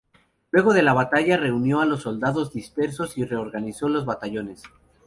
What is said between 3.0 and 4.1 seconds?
y reorganizó los